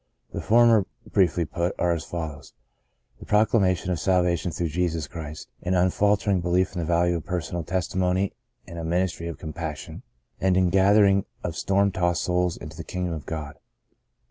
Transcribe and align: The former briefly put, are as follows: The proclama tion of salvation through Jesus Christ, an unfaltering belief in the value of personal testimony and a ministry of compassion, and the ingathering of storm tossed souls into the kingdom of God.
The 0.33 0.41
former 0.41 0.87
briefly 1.11 1.45
put, 1.45 1.75
are 1.77 1.91
as 1.91 2.03
follows: 2.05 2.53
The 3.19 3.25
proclama 3.27 3.77
tion 3.77 3.91
of 3.91 3.99
salvation 3.99 4.49
through 4.51 4.69
Jesus 4.69 5.07
Christ, 5.07 5.47
an 5.61 5.75
unfaltering 5.75 6.41
belief 6.41 6.73
in 6.73 6.79
the 6.79 6.85
value 6.85 7.17
of 7.17 7.23
personal 7.23 7.63
testimony 7.63 8.33
and 8.65 8.79
a 8.79 8.83
ministry 8.83 9.27
of 9.27 9.37
compassion, 9.37 10.01
and 10.39 10.55
the 10.55 10.59
ingathering 10.61 11.25
of 11.43 11.55
storm 11.55 11.91
tossed 11.91 12.23
souls 12.23 12.57
into 12.57 12.75
the 12.77 12.83
kingdom 12.83 13.13
of 13.13 13.27
God. 13.27 13.59